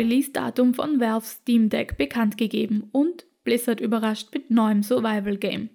Release-Datum 0.00 0.72
von 0.72 0.98
Valve's 0.98 1.32
Steam 1.32 1.68
Deck 1.68 1.98
bekannt 1.98 2.38
gegeben 2.38 2.88
und 2.90 3.26
Blizzard 3.44 3.82
überrascht 3.82 4.32
mit 4.32 4.50
neuem 4.50 4.82
Survival 4.82 5.36
Game. 5.36 5.68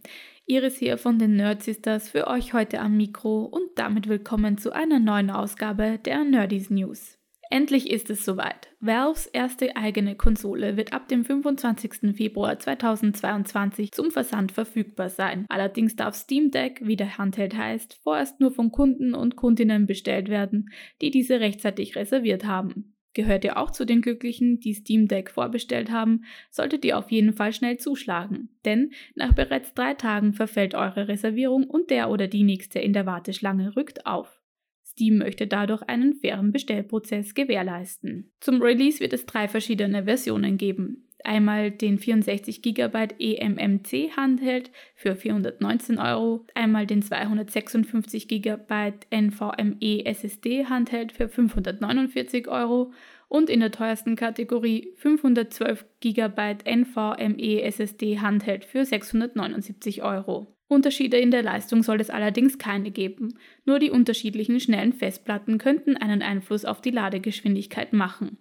Iris 0.47 0.77
hier 0.77 0.97
von 0.97 1.19
den 1.19 1.35
Nerd 1.35 1.61
Sisters 1.61 2.09
für 2.09 2.25
euch 2.25 2.51
heute 2.51 2.79
am 2.79 2.97
Mikro 2.97 3.43
und 3.43 3.69
damit 3.75 4.09
willkommen 4.09 4.57
zu 4.57 4.73
einer 4.73 4.97
neuen 4.97 5.29
Ausgabe 5.29 5.99
der 6.03 6.23
Nerdies 6.23 6.71
News. 6.71 7.19
Endlich 7.51 7.91
ist 7.91 8.09
es 8.09 8.25
soweit. 8.25 8.69
Valves 8.79 9.27
erste 9.27 9.75
eigene 9.75 10.15
Konsole 10.15 10.75
wird 10.75 10.91
ab 10.91 11.07
dem 11.07 11.23
25. 11.23 12.15
Februar 12.15 12.57
2022 12.57 13.91
zum 13.91 14.09
Versand 14.09 14.51
verfügbar 14.51 15.09
sein. 15.09 15.45
Allerdings 15.49 15.95
darf 15.95 16.15
Steam 16.15 16.49
Deck, 16.49 16.79
wie 16.81 16.95
der 16.95 17.19
Handheld 17.19 17.55
heißt, 17.55 17.99
vorerst 18.01 18.39
nur 18.39 18.51
von 18.51 18.71
Kunden 18.71 19.13
und 19.13 19.35
Kundinnen 19.35 19.85
bestellt 19.85 20.29
werden, 20.29 20.71
die 21.03 21.11
diese 21.11 21.39
rechtzeitig 21.39 21.95
reserviert 21.95 22.45
haben. 22.45 22.94
Gehört 23.15 23.45
ihr 23.45 23.57
auch 23.57 23.71
zu 23.71 23.85
den 23.85 24.01
Glücklichen, 24.01 24.59
die 24.59 24.73
Steam 24.73 25.07
Deck 25.07 25.31
vorbestellt 25.31 25.89
haben, 25.89 26.25
solltet 26.51 26.83
ihr 26.83 26.97
auf 26.97 27.09
jeden 27.11 27.31
Fall 27.31 27.53
schnell 27.53 27.77
zuschlagen. 27.77 28.49
Denn 28.65 28.91
nach 29.15 29.33
bereits 29.33 29.73
drei 29.73 29.93
Tagen 29.93 30.33
verfällt 30.33 30.75
eure 30.75 31.07
Reservierung 31.07 31.63
und 31.63 31.89
der 31.89 32.09
oder 32.09 32.27
die 32.27 32.43
nächste 32.43 32.79
in 32.79 32.91
der 32.91 33.05
Warteschlange 33.05 33.77
rückt 33.77 34.05
auf. 34.05 34.41
Steam 34.85 35.17
möchte 35.17 35.47
dadurch 35.47 35.81
einen 35.83 36.13
fairen 36.13 36.51
Bestellprozess 36.51 37.33
gewährleisten. 37.33 38.33
Zum 38.41 38.61
Release 38.61 38.99
wird 38.99 39.13
es 39.13 39.25
drei 39.25 39.47
verschiedene 39.47 40.03
Versionen 40.03 40.57
geben. 40.57 41.04
Einmal 41.25 41.71
den 41.71 41.97
64 41.97 42.61
GB 42.61 43.07
eMMC 43.17 44.15
Handheld 44.15 44.69
für 44.93 45.15
419 45.15 45.97
Euro, 45.97 46.45
einmal 46.53 46.85
den 46.85 47.01
256 47.01 48.27
GB 48.27 48.93
NVMe 49.11 50.05
SSD 50.05 50.65
Handheld 50.65 51.13
für 51.13 51.27
549 51.27 52.47
Euro 52.47 52.93
und 53.27 53.49
in 53.49 53.59
der 53.59 53.71
teuersten 53.71 54.15
Kategorie 54.15 54.93
512 54.97 55.85
GB 55.99 56.57
NVMe 56.63 57.63
SSD 57.63 58.19
Handheld 58.19 58.63
für 58.63 58.85
679 58.85 60.03
Euro. 60.03 60.55
Unterschiede 60.67 61.17
in 61.17 61.31
der 61.31 61.41
Leistung 61.41 61.81
soll 61.81 62.01
es 62.01 62.11
allerdings 62.11 62.59
keine 62.59 62.91
geben, 62.91 63.39
nur 63.65 63.79
die 63.79 63.89
unterschiedlichen 63.89 64.59
schnellen 64.59 64.93
Festplatten 64.93 65.57
könnten 65.57 65.97
einen 65.97 66.21
Einfluss 66.21 66.65
auf 66.65 66.81
die 66.81 66.91
Ladegeschwindigkeit 66.91 67.93
machen. 67.93 68.37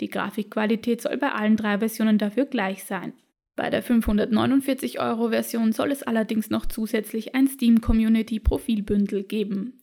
Die 0.00 0.08
Grafikqualität 0.08 1.00
soll 1.00 1.16
bei 1.16 1.32
allen 1.32 1.56
drei 1.56 1.78
Versionen 1.78 2.18
dafür 2.18 2.46
gleich 2.46 2.84
sein. 2.84 3.12
Bei 3.54 3.68
der 3.68 3.82
549 3.82 5.00
Euro 5.00 5.28
Version 5.28 5.72
soll 5.72 5.92
es 5.92 6.02
allerdings 6.02 6.48
noch 6.48 6.66
zusätzlich 6.66 7.34
ein 7.34 7.48
Steam 7.48 7.80
Community 7.80 8.40
Profilbündel 8.40 9.24
geben. 9.24 9.78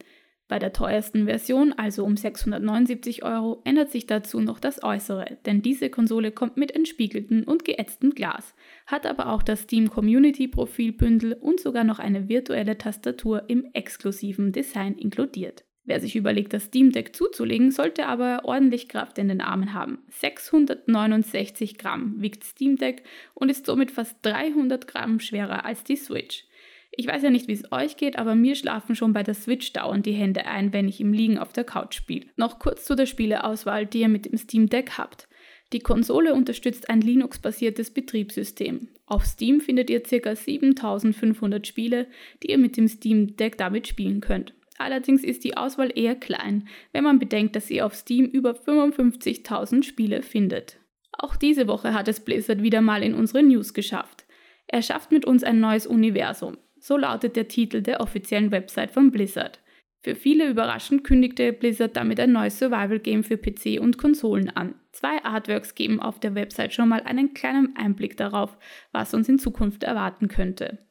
Bei 0.50 0.58
der 0.58 0.74
teuersten 0.74 1.26
Version, 1.26 1.74
also 1.74 2.04
um 2.04 2.18
679 2.18 3.24
Euro, 3.24 3.62
ändert 3.66 3.92
sich 3.92 4.08
dazu 4.08 4.40
noch 4.42 4.60
das 4.60 4.84
Äußere, 4.84 5.38
denn 5.46 5.62
diese 5.62 5.92
Konsole 5.92 6.32
kommt 6.32 6.58
mit 6.58 6.72
entspiegeltem 6.72 7.44
und 7.44 7.64
geätztem 7.64 8.16
Glas, 8.16 8.56
hat 8.88 9.06
aber 9.06 9.32
auch 9.32 9.44
das 9.44 9.62
Steam 9.62 9.92
Community 9.92 10.48
Profilbündel 10.48 11.34
und 11.34 11.60
sogar 11.60 11.84
noch 11.84 12.00
eine 12.00 12.30
virtuelle 12.30 12.80
Tastatur 12.80 13.44
im 13.48 13.70
exklusiven 13.74 14.52
Design 14.52 14.96
inkludiert. 14.96 15.66
Wer 15.90 16.00
sich 16.00 16.16
überlegt, 16.16 16.54
das 16.54 16.66
Steam 16.66 16.92
Deck 16.92 17.16
zuzulegen, 17.16 17.72
sollte 17.72 18.06
aber 18.06 18.42
ordentlich 18.46 18.90
Kraft 18.90 19.18
in 19.18 19.28
den 19.28 19.42
Armen 19.42 19.74
haben. 19.74 19.98
669 20.12 21.80
Gramm 21.80 22.14
wiegt 22.22 22.44
Steam 22.44 22.76
Deck 22.76 23.02
und 23.34 23.50
ist 23.50 23.66
somit 23.66 23.90
fast 23.90 24.18
300 24.22 24.86
Gramm 24.86 25.20
schwerer 25.20 25.66
als 25.66 25.84
die 25.84 25.96
Switch. 25.96 26.46
Ich 26.92 27.08
weiß 27.08 27.24
ja 27.24 27.32
nicht, 27.32 27.48
wie 27.48 27.54
es 27.54 27.72
euch 27.72 27.98
geht, 27.98 28.20
aber 28.20 28.36
mir 28.36 28.54
schlafen 28.54 28.96
schon 28.96 29.14
bei 29.14 29.24
der 29.24 29.34
Switch 29.34 29.74
dauernd 29.74 30.06
die 30.06 30.12
Hände 30.12 30.46
ein, 30.46 30.74
wenn 30.74 30.88
ich 30.88 31.02
im 31.02 31.12
Liegen 31.12 31.40
auf 31.40 31.54
der 31.54 31.64
Couch 31.64 31.96
spiele. 31.96 32.28
Noch 32.36 32.60
kurz 32.60 32.86
zu 32.86 32.96
der 32.96 33.08
Spieleauswahl, 33.08 33.88
die 33.88 34.02
ihr 34.02 34.10
mit 34.10 34.28
dem 34.28 34.38
Steam 34.38 34.70
Deck 34.70 34.92
habt. 35.00 35.28
Die 35.74 35.80
Konsole 35.80 36.36
unterstützt 36.36 36.88
ein 36.92 37.02
Linux-basiertes 37.02 37.90
Betriebssystem. 37.96 38.90
Auf 39.08 39.26
Steam 39.26 39.60
findet 39.60 39.90
ihr 39.90 40.04
ca. 40.04 40.36
7500 40.36 41.66
Spiele, 41.66 42.06
die 42.44 42.52
ihr 42.52 42.60
mit 42.60 42.78
dem 42.78 42.88
Steam 42.88 43.36
Deck 43.38 43.58
damit 43.58 43.88
spielen 43.88 44.22
könnt. 44.22 44.54
Allerdings 44.80 45.26
ist 45.26 45.44
die 45.44 45.58
Auswahl 45.58 45.92
eher 45.94 46.16
klein, 46.16 46.68
wenn 46.94 47.04
man 47.04 47.20
bedenkt, 47.20 47.56
dass 47.56 47.70
ihr 47.70 47.86
auf 47.86 47.94
Steam 47.94 48.26
über 48.26 48.52
55.000 48.52 49.84
Spiele 49.84 50.24
findet. 50.24 50.80
Auch 51.12 51.36
diese 51.36 51.68
Woche 51.68 51.94
hat 51.94 52.08
es 52.08 52.22
Blizzard 52.22 52.64
wieder 52.64 52.80
mal 52.80 53.04
in 53.04 53.14
unsere 53.14 53.44
News 53.44 53.74
geschafft. 53.74 54.26
Er 54.68 54.82
schafft 54.82 55.12
mit 55.12 55.26
uns 55.26 55.44
ein 55.44 55.60
neues 55.60 55.86
Universum. 55.86 56.58
So 56.80 56.96
lautet 56.96 57.36
der 57.36 57.50
Titel 57.50 57.82
der 57.82 58.00
offiziellen 58.00 58.52
Website 58.52 58.92
von 58.92 59.12
Blizzard. 59.12 59.60
Für 60.02 60.16
viele 60.16 60.50
überraschend 60.50 61.04
kündigte 61.04 61.52
Blizzard 61.52 61.98
damit 61.98 62.22
ein 62.22 62.32
neues 62.32 62.58
Survival-Game 62.58 63.26
für 63.26 63.38
PC 63.38 63.82
und 63.82 63.98
Konsolen 63.98 64.50
an. 64.50 64.76
Zwei 64.94 65.22
Artworks 65.26 65.76
geben 65.76 66.00
auf 66.00 66.22
der 66.22 66.36
Website 66.36 66.74
schon 66.74 66.88
mal 66.88 67.02
einen 67.02 67.34
kleinen 67.34 67.76
Einblick 67.76 68.16
darauf, 68.16 68.58
was 68.94 69.14
uns 69.14 69.28
in 69.28 69.40
Zukunft 69.40 69.84
erwarten 69.84 70.30
könnte. 70.30 70.88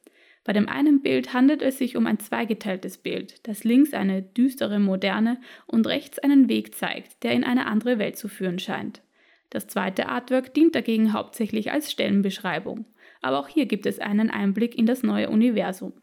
Bei 0.49 0.53
dem 0.53 0.67
einen 0.67 1.03
Bild 1.03 1.31
handelt 1.31 1.61
es 1.61 1.77
sich 1.77 1.95
um 1.95 2.07
ein 2.07 2.17
zweigeteiltes 2.17 2.97
Bild, 2.97 3.47
das 3.47 3.63
links 3.63 3.93
eine 3.93 4.23
düstere 4.23 4.79
Moderne 4.79 5.39
und 5.67 5.85
rechts 5.85 6.17
einen 6.17 6.49
Weg 6.49 6.73
zeigt, 6.73 7.21
der 7.21 7.33
in 7.33 7.43
eine 7.43 7.67
andere 7.67 7.99
Welt 7.99 8.17
zu 8.17 8.27
führen 8.27 8.57
scheint. 8.57 9.03
Das 9.51 9.67
zweite 9.67 10.09
Artwork 10.09 10.55
dient 10.55 10.73
dagegen 10.73 11.13
hauptsächlich 11.13 11.71
als 11.71 11.91
Stellenbeschreibung 11.91 12.87
aber 13.21 13.39
auch 13.39 13.47
hier 13.47 13.65
gibt 13.65 13.85
es 13.85 13.99
einen 13.99 14.29
Einblick 14.29 14.75
in 14.75 14.85
das 14.85 15.03
neue 15.03 15.29
Universum. 15.29 15.93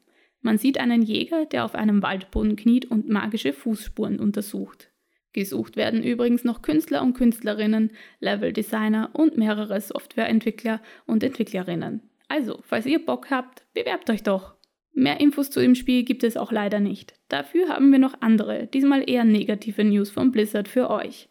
Man 0.43 0.59
sieht 0.59 0.79
einen 0.79 1.03
Jäger, 1.03 1.47
der 1.47 1.65
auf 1.65 1.75
einem 1.75 2.03
Waldboden 2.03 2.57
kniet 2.57 2.91
und 2.91 3.09
magische 3.09 3.53
Fußspuren 3.53 4.21
untersucht. 4.21 4.91
Gesucht 5.33 5.77
werden 5.77 6.03
übrigens 6.03 6.45
noch 6.45 6.63
Künstler 6.63 7.03
und 7.03 7.15
Künstlerinnen, 7.15 7.91
Leveldesigner 8.21 9.11
und 9.13 9.37
mehrere 9.37 9.81
Softwareentwickler 9.81 10.81
und 11.07 11.23
Entwicklerinnen. 11.23 12.03
Also, 12.29 12.61
falls 12.63 12.87
ihr 12.87 13.05
Bock 13.05 13.31
habt, 13.31 13.67
bewerbt 13.75 14.11
euch 14.11 14.23
doch. 14.23 14.55
Mehr 14.93 15.21
Infos 15.21 15.51
zu 15.51 15.61
dem 15.61 15.75
Spiel 15.75 16.05
gibt 16.05 16.25
es 16.25 16.37
auch 16.37 16.53
leider 16.53 16.81
nicht. 16.81 17.15
Dafür 17.29 17.69
haben 17.69 17.93
wir 17.93 17.99
noch 17.99 18.21
andere, 18.21 18.67
diesmal 18.67 19.09
eher 19.09 19.25
negative 19.25 19.85
News 19.85 20.11
von 20.11 20.33
Blizzard 20.33 20.69
für 20.69 20.89
euch. 20.91 21.29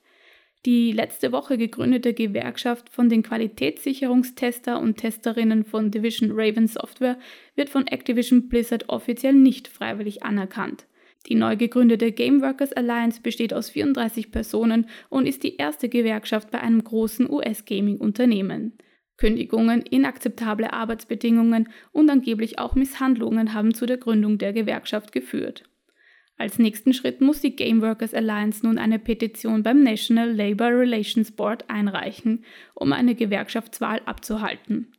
Die 0.65 0.91
letzte 0.91 1.31
Woche 1.31 1.57
gegründete 1.57 2.13
Gewerkschaft 2.13 2.89
von 2.89 3.07
den 3.07 3.21
Qualitätssicherungstester 3.21 4.79
und 4.79 4.97
Testerinnen 4.97 5.63
von 5.63 5.91
Division 5.91 6.31
Raven 6.33 6.67
Software 6.67 7.19
wird 7.55 7.69
von 7.69 7.85
Activision 7.85 8.49
Blizzard 8.49 8.89
offiziell 8.89 9.33
nicht 9.33 9.67
freiwillig 9.67 10.23
anerkannt. 10.23 10.87
Die 11.27 11.35
neu 11.35 11.55
gegründete 11.55 12.11
Game 12.11 12.41
Workers 12.41 12.73
Alliance 12.73 13.21
besteht 13.21 13.53
aus 13.53 13.69
34 13.69 14.31
Personen 14.31 14.87
und 15.09 15.27
ist 15.27 15.43
die 15.43 15.57
erste 15.57 15.89
Gewerkschaft 15.89 16.51
bei 16.51 16.59
einem 16.59 16.83
großen 16.83 17.29
US-Gaming-Unternehmen. 17.29 18.73
Kündigungen, 19.17 19.81
inakzeptable 19.81 20.73
Arbeitsbedingungen 20.73 21.69
und 21.91 22.09
angeblich 22.09 22.59
auch 22.59 22.75
Misshandlungen 22.75 23.53
haben 23.53 23.73
zu 23.73 23.85
der 23.85 23.97
Gründung 23.97 24.37
der 24.37 24.53
Gewerkschaft 24.53 25.11
geführt. 25.11 25.63
Als 26.37 26.59
nächsten 26.59 26.93
Schritt 26.93 27.21
muss 27.21 27.39
die 27.39 27.55
Game 27.55 27.81
Workers 27.81 28.13
Alliance 28.13 28.65
nun 28.65 28.77
eine 28.77 28.99
Petition 28.99 29.63
beim 29.63 29.83
National 29.83 30.29
Labor 30.33 30.67
Relations 30.67 31.31
Board 31.31 31.69
einreichen, 31.69 32.43
um 32.73 32.91
eine 32.91 33.15
Gewerkschaftswahl 33.15 34.01
abzuhalten. 34.05 34.91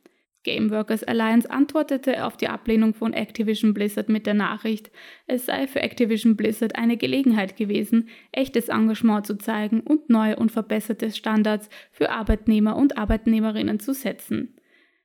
Game 0.43 0.71
Workers 0.71 1.03
Alliance 1.03 1.49
antwortete 1.49 2.25
auf 2.25 2.37
die 2.37 2.47
Ablehnung 2.47 2.93
von 2.93 3.13
Activision 3.13 3.73
Blizzard 3.73 4.07
mit 4.07 4.25
der 4.25 4.33
Nachricht, 4.33 4.91
es 5.25 5.45
sei 5.45 5.67
für 5.67 5.81
Activision 5.81 6.37
Blizzard 6.37 6.75
eine 6.75 6.95
Gelegenheit 6.95 7.57
gewesen, 7.57 8.07
echtes 8.31 8.69
Engagement 8.69 9.25
zu 9.25 9.37
zeigen 9.37 9.81
und 9.81 10.09
neue 10.09 10.37
und 10.37 10.51
verbesserte 10.51 11.11
Standards 11.11 11.69
für 11.91 12.11
Arbeitnehmer 12.11 12.77
und 12.77 12.97
Arbeitnehmerinnen 12.97 13.79
zu 13.79 13.93
setzen. 13.93 14.53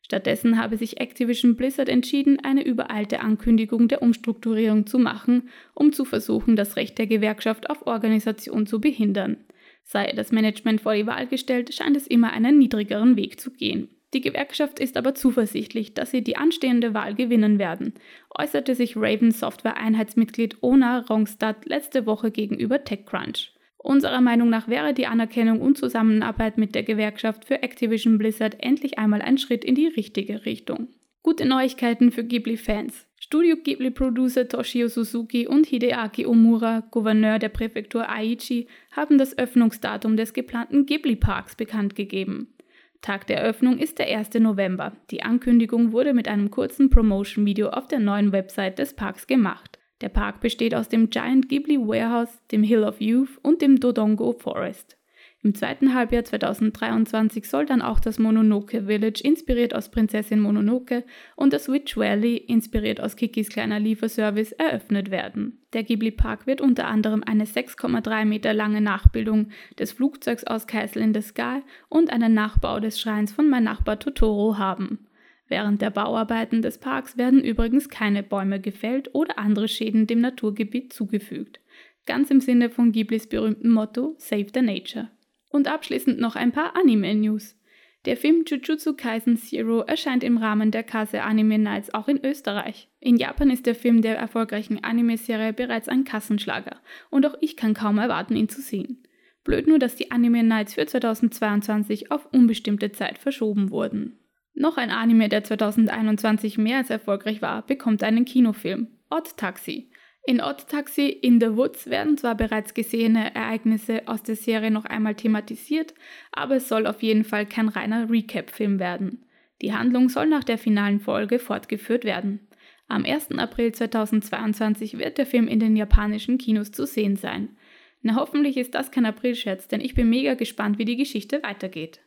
Stattdessen 0.03 0.61
habe 0.61 0.77
sich 0.77 1.01
Activision 1.01 1.57
Blizzard 1.57 1.89
entschieden, 1.89 2.39
eine 2.45 2.65
übereilte 2.65 3.21
Ankündigung 3.21 3.89
der 3.89 4.03
Umstrukturierung 4.03 4.87
zu 4.87 4.99
machen, 4.99 5.49
um 5.75 5.93
zu 5.93 6.05
versuchen, 6.05 6.55
das 6.55 6.77
Recht 6.77 6.99
der 6.99 7.07
Gewerkschaft 7.07 7.71
auf 7.71 7.87
Organisation 7.87 8.67
zu 8.67 8.81
behindern. 8.81 9.39
Sei 9.85 10.13
das 10.13 10.33
Management 10.33 10.81
vor 10.81 10.95
die 10.95 11.07
Wahl 11.07 11.27
gestellt, 11.27 11.75
scheint 11.75 11.97
es 11.97 12.07
immer 12.07 12.33
einen 12.33 12.59
niedrigeren 12.59 13.17
Weg 13.17 13.41
zu 13.41 13.53
gehen. 13.53 13.89
Die 14.15 14.21
Gewerkschaft 14.21 14.79
ist 14.79 14.97
aber 14.97 15.15
zuversichtlich, 15.15 15.95
dass 15.95 16.11
sie 16.11 16.23
die 16.23 16.37
anstehende 16.37 16.93
Wahl 16.93 17.15
gewinnen 17.15 17.59
werden, 17.59 17.95
äußerte 18.39 18.75
sich 18.75 18.97
Raven 18.97 19.31
Software 19.31 19.79
Einheitsmitglied 19.79 20.59
Ona 20.63 21.01
Rongstad 21.09 21.65
letzte 21.65 22.05
Woche 22.05 22.31
gegenüber 22.31 22.85
TechCrunch. 22.85 23.53
Unserer 23.79 24.21
Meinung 24.21 24.49
nach 24.49 24.69
wäre 24.69 24.95
die 24.95 25.07
Anerkennung 25.07 25.61
und 25.61 25.77
Zusammenarbeit 25.77 26.57
mit 26.57 26.75
der 26.75 26.85
Gewerkschaft 26.85 27.47
für 27.47 27.63
Activision 27.63 28.19
Blizzard 28.19 28.57
endlich 28.61 28.99
einmal 28.99 29.23
ein 29.23 29.39
Schritt 29.39 29.65
in 29.65 29.75
die 29.75 29.89
richtige 29.89 30.45
Richtung. 30.45 30.89
Gute 31.25 31.47
Neuigkeiten 31.47 32.13
für 32.13 32.23
Ghibli-Fans. 32.23 33.07
Studio 33.19 33.57
Ghibli-Producer 33.57 34.49
Toshio 34.49 34.89
Suzuki 34.89 35.47
und 35.47 35.67
Hideaki 35.67 36.27
Omura, 36.27 36.81
Gouverneur 36.91 37.39
der 37.39 37.49
Präfektur 37.49 38.09
Aichi, 38.09 38.67
haben 38.91 39.19
das 39.19 39.39
Öffnungsdatum 39.39 40.17
des 40.17 40.33
geplanten 40.33 40.85
Ghibli-Parks 40.85 41.57
bekannt 41.57 41.95
gegeben. 41.95 42.55
Tag 43.03 43.27
der 43.27 43.39
Eröffnung 43.39 43.79
ist 43.79 43.99
der 43.99 44.07
1. 44.17 44.35
November. 44.35 44.93
Die 45.11 45.25
Ankündigung 45.25 45.91
wurde 45.91 46.15
mit 46.15 46.29
einem 46.29 46.53
kurzen 46.53 46.89
Promotion-Video 46.89 47.71
auf 47.71 47.89
der 47.89 47.99
neuen 47.99 48.31
Website 48.31 48.79
des 48.79 48.95
Parks 48.95 49.27
gemacht. 49.27 49.81
Der 50.03 50.09
Park 50.09 50.41
besteht 50.41 50.73
aus 50.73 50.89
dem 50.89 51.11
Giant 51.11 51.49
Ghibli 51.49 51.79
Warehouse, 51.79 52.41
dem 52.53 52.63
Hill 52.63 52.85
of 52.85 53.01
Youth 53.01 53.39
und 53.43 53.61
dem 53.61 53.81
Dodongo 53.81 54.33
Forest. 54.33 54.97
Im 55.45 55.57
zweiten 55.57 55.93
Halbjahr 55.93 56.25
2023 56.25 57.49
soll 57.49 57.67
dann 57.67 57.83
auch 57.83 57.99
das 57.99 58.21
Mononoke 58.21 58.85
Village, 58.85 59.21
inspiriert 59.25 59.75
aus 59.75 59.91
Prinzessin 59.91 60.39
Mononoke, 60.39 61.03
und 61.35 61.53
das 61.53 61.69
Witch 61.69 61.97
Valley, 61.97 62.37
inspiriert 62.37 63.01
aus 63.01 63.17
Kikis 63.17 63.49
kleiner 63.49 63.81
Lieferservice, 63.81 64.53
eröffnet 64.53 65.11
werden. 65.11 65.59
Der 65.73 65.83
Ghibli 65.83 66.13
Park 66.13 66.47
wird 66.47 66.61
unter 66.61 66.87
anderem 66.87 67.25
eine 67.27 67.45
6,3 67.45 68.25
Meter 68.25 68.55
lange 68.55 68.81
Nachbildung 68.81 69.49
des 69.81 69.91
Flugzeugs 69.91 70.45
aus 70.45 70.69
Castle 70.69 71.03
in 71.03 71.13
the 71.13 71.23
Sky 71.23 71.63
und 71.89 72.11
einen 72.11 72.35
Nachbau 72.35 72.79
des 72.79 73.01
Schreins 73.01 73.33
von 73.33 73.51
Mein 73.51 73.65
Nachbar 73.65 73.99
Totoro 73.99 74.59
haben. 74.59 75.09
Während 75.49 75.83
der 75.83 75.91
Bauarbeiten 75.91 76.63
des 76.63 76.79
Parks 76.79 77.19
werden 77.19 77.43
übrigens 77.43 77.89
keine 77.89 78.23
Bäume 78.23 78.61
gefällt 78.61 79.13
oder 79.13 79.41
andere 79.41 79.67
Schäden 79.67 80.07
dem 80.07 80.21
Naturgebiet 80.21 80.93
zugefügt. 80.93 81.59
Ganz 82.07 82.31
im 82.31 82.41
Sinne 82.41 82.71
von 82.71 82.93
Ghiblis 82.93 83.27
berühmtem 83.27 83.73
Motto 83.73 84.15
Save 84.19 84.47
the 84.55 84.63
Nature. 84.63 85.09
Und 85.53 85.69
abschließend 85.69 86.19
noch 86.19 86.35
ein 86.35 86.51
paar 86.51 86.75
Anime-News. 86.77 87.57
Der 88.05 88.17
Film 88.17 88.45
Jujutsu 88.45 88.95
Kaisen 88.95 89.37
Zero 89.37 89.83
erscheint 89.83 90.25
im 90.25 90.37
Rahmen 90.39 90.73
der 90.73 90.83
Kase 90.83 91.23
Anime 91.23 91.59
Nights 91.59 91.95
auch 91.95 92.09
in 92.09 92.25
Österreich. 92.25 92.89
In 92.99 93.17
Japan 93.17 93.51
ist 93.51 93.67
der 93.67 93.77
Film 93.77 94.03
der 94.03 94.17
erfolgreichen 94.17 94.83
Anime-Serie 94.83 95.53
bereits 95.53 95.89
ein 95.89 96.03
Kassenschlager 96.03 96.81
und 97.11 97.25
auch 97.27 97.37
ich 97.41 97.57
kann 97.57 97.75
kaum 97.75 97.99
erwarten, 97.99 98.35
ihn 98.35 98.49
zu 98.49 98.61
sehen. 98.61 99.07
Blöd 99.45 99.69
nur, 99.69 99.79
dass 99.79 99.95
die 99.95 100.11
Anime 100.11 100.43
Nights 100.43 100.75
für 100.75 100.85
2022 100.85 102.11
auf 102.11 102.27
unbestimmte 102.33 102.91
Zeit 102.91 103.19
verschoben 103.19 103.71
wurden. 103.71 104.19
Noch 104.55 104.79
ein 104.79 104.91
Anime, 104.91 105.29
der 105.29 105.45
2021 105.45 106.59
mehr 106.59 106.79
als 106.79 106.91
erfolgreich 106.91 107.41
war, 107.41 107.65
bekommt 107.65 108.03
einen 108.03 108.25
Kinofilm, 108.25 108.89
Odd 109.11 109.37
Taxi. 109.37 109.92
In 110.25 110.41
Odd 110.41 110.69
Taxi 110.69 111.09
in 111.09 111.41
the 111.41 111.57
Woods 111.57 111.91
werden 111.91 112.17
zwar 112.17 112.37
bereits 112.37 112.75
gesehene 112.75 113.35
Ereignisse 113.35 114.03
aus 114.07 114.23
der 114.23 114.37
Serie 114.37 114.71
noch 114.71 114.85
einmal 114.85 115.17
thematisiert, 115.17 115.95
aber 116.31 116.57
es 116.57 116.69
soll 116.69 116.87
auf 116.87 117.03
jeden 117.03 117.25
Fall 117.25 117.45
kein 117.45 117.69
reiner 117.69 118.09
Recap-Film 118.09 118.79
werden. 118.79 119.25
Die 119.63 119.73
Handlung 119.73 120.09
soll 120.09 120.27
nach 120.27 120.45
der 120.45 120.59
finalen 120.59 121.01
Folge 121.01 121.41
fortgeführt 121.41 122.05
werden. 122.05 122.47
Am 122.87 123.05
1. 123.05 123.33
April 123.33 123.73
2022 123.73 124.99
wird 124.99 125.19
der 125.19 125.27
Film 125.27 125.49
in 125.49 125.59
den 125.59 125.77
japanischen 125.77 126.39
Kinos 126.39 126.71
zu 126.71 126.87
sehen 126.87 127.17
sein. 127.17 127.57
Na 128.03 128.17
hoffentlich 128.17 128.57
ist 128.57 128.75
das 128.75 128.91
kein 128.91 129.07
Aprilscherz, 129.07 129.67
denn 129.67 129.81
ich 129.81 129.95
bin 129.95 130.09
mega 130.09 130.35
gespannt, 130.35 130.79
wie 130.79 130.85
die 130.85 130.97
Geschichte 130.97 131.43
weitergeht. 131.43 132.01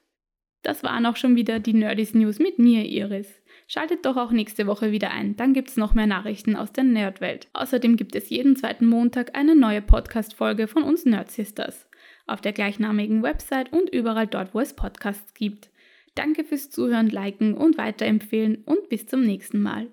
Das 0.65 0.83
waren 0.83 1.05
auch 1.05 1.15
schon 1.15 1.35
wieder 1.35 1.59
die 1.59 1.75
Nerdys 1.75 2.15
News 2.15 2.39
mit 2.39 2.57
mir, 2.57 2.85
Iris. 2.85 3.39
Schaltet 3.67 4.03
doch 4.03 4.17
auch 4.17 4.31
nächste 4.31 4.65
Woche 4.65 4.91
wieder 4.91 5.11
ein, 5.11 5.35
dann 5.35 5.53
gibt's 5.53 5.77
noch 5.77 5.93
mehr 5.93 6.07
Nachrichten 6.07 6.55
aus 6.55 6.73
der 6.73 6.83
Nerdwelt. 6.83 7.47
Außerdem 7.53 7.97
gibt 7.97 8.15
es 8.15 8.31
jeden 8.31 8.55
zweiten 8.55 8.87
Montag 8.87 9.37
eine 9.37 9.55
neue 9.55 9.83
Podcast-Folge 9.83 10.67
von 10.67 10.81
uns 10.81 11.05
Nerd 11.05 11.29
Sisters. 11.29 11.87
Auf 12.25 12.41
der 12.41 12.51
gleichnamigen 12.51 13.21
Website 13.21 13.71
und 13.71 13.91
überall 13.91 14.25
dort, 14.25 14.55
wo 14.55 14.59
es 14.59 14.75
Podcasts 14.75 15.35
gibt. 15.35 15.69
Danke 16.15 16.43
fürs 16.43 16.71
Zuhören, 16.71 17.11
Liken 17.11 17.53
und 17.53 17.77
Weiterempfehlen 17.77 18.63
und 18.65 18.89
bis 18.89 19.05
zum 19.05 19.21
nächsten 19.21 19.61
Mal. 19.61 19.85